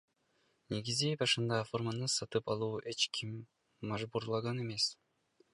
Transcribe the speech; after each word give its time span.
Негизи 0.75 1.09
башында 1.23 1.59
форманы 1.73 2.09
сатып 2.15 2.51
алууга 2.55 2.81
эч 2.95 3.07
ким 3.19 3.39
мажбурлаган 3.93 4.67
эмес. 4.69 4.93